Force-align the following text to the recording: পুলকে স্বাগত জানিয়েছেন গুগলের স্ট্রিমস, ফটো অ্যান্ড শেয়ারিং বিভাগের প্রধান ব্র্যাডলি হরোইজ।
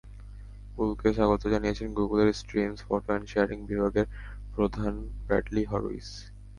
পুলকে 0.73 1.07
স্বাগত 1.17 1.43
জানিয়েছেন 1.53 1.87
গুগলের 1.99 2.29
স্ট্রিমস, 2.33 2.79
ফটো 2.87 3.07
অ্যান্ড 3.07 3.25
শেয়ারিং 3.31 3.59
বিভাগের 3.69 4.07
প্রধান 4.53 4.93
ব্র্যাডলি 5.25 5.63
হরোইজ। 5.71 6.07